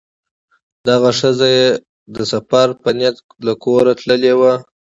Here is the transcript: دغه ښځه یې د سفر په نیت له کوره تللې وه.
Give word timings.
دغه 0.89 1.09
ښځه 1.19 1.47
یې 1.57 1.67
د 2.15 2.17
سفر 2.31 2.67
په 2.83 2.89
نیت 2.97 3.15
له 3.45 3.53
کوره 3.63 3.93
تللې 3.99 4.33
وه. 4.39 4.53